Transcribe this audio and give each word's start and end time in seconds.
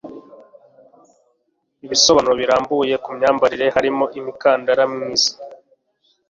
Ibisobanuro 1.85 2.33
birambuye 2.41 2.93
kumyambarire 3.03 3.65
harimo 3.75 4.03
umukandara 4.19 4.83
mwiza. 4.93 5.31